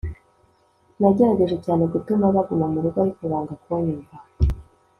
[0.99, 4.15] Nagerageje cyane gutuma baguma mu rugo ariko banga kunyumva